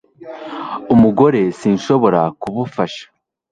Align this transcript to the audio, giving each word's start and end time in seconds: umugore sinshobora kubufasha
umugore 0.93 1.41
sinshobora 1.59 2.21
kubufasha 2.41 3.05